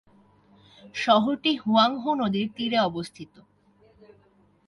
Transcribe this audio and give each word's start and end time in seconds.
শহরটি 0.95 1.51
হুয়াংহো 1.57 2.11
নদীর 2.21 2.47
তীরে 2.55 2.79
অবস্থিত। 2.79 3.33